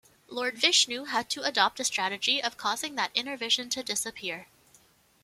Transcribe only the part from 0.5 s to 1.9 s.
Vishnu had to adopt a